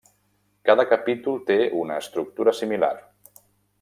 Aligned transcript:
Cada 0.69 0.85
capítol 0.93 1.37
té 1.49 1.57
una 1.83 1.99
estructura 2.05 2.55
similar. 2.61 2.93